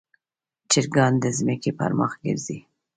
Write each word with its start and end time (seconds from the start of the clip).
چرګان 0.71 1.13
د 1.23 1.25
ځمکې 1.37 1.71
پر 1.79 1.91
مخ 1.99 2.11
ګرځي. 2.23 2.57